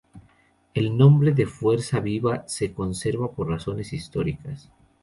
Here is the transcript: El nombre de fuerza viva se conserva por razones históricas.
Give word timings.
El 0.73 0.97
nombre 0.97 1.31
de 1.31 1.45
fuerza 1.45 1.99
viva 1.99 2.43
se 2.47 2.73
conserva 2.73 3.29
por 3.33 3.49
razones 3.49 3.93
históricas. 3.93 4.67